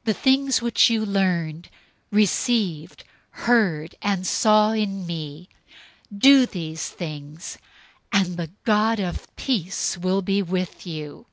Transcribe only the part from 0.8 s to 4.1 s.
you learned, received, heard,